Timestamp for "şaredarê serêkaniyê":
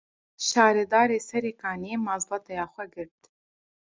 0.47-1.95